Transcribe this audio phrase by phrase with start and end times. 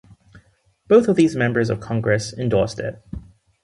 [0.87, 3.03] Both of these members of Congress endorsed it.